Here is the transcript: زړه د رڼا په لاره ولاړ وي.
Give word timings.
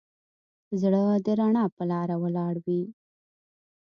زړه 0.81 1.03
د 1.25 1.27
رڼا 1.39 1.65
په 1.75 1.83
لاره 1.91 2.15
ولاړ 2.23 2.55
وي. 2.65 2.81